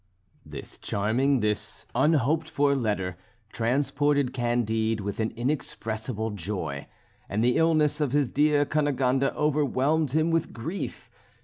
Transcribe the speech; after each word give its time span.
This 0.43 0.79
charming, 0.79 1.41
this 1.41 1.85
unhoped 1.93 2.49
for 2.49 2.75
letter 2.75 3.17
transported 3.53 4.33
Candide 4.33 4.99
with 4.99 5.19
an 5.19 5.29
inexpressible 5.35 6.31
joy, 6.31 6.87
and 7.29 7.43
the 7.43 7.55
illness 7.55 8.01
of 8.01 8.11
his 8.11 8.27
dear 8.31 8.65
Cunegonde 8.65 9.31
overwhelmed 9.35 10.13
him 10.13 10.31
with 10.31 10.53
grief. 10.53 11.11